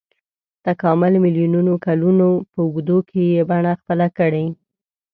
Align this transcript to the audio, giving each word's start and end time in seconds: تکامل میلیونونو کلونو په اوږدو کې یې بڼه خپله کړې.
تکامل 0.65 1.13
میلیونونو 1.23 1.73
کلونو 1.85 2.27
په 2.51 2.59
اوږدو 2.65 2.97
کې 3.09 3.21
یې 3.33 3.41
بڼه 3.49 3.73
خپله 3.81 4.07
کړې. 4.17 4.45